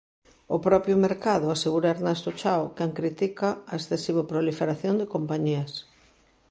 [0.55, 5.71] "O propio mercado", asegura Ernesto Chao, quen critica "a excesiva proliferación" de compañías.